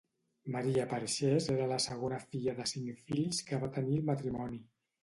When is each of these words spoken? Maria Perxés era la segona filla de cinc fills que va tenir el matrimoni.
Maria 0.55 0.85
Perxés 0.93 1.51
era 1.57 1.69
la 1.73 1.79
segona 1.87 2.19
filla 2.33 2.59
de 2.63 2.69
cinc 2.75 3.07
fills 3.13 3.47
que 3.51 3.65
va 3.67 3.75
tenir 3.79 4.01
el 4.03 4.13
matrimoni. 4.15 4.65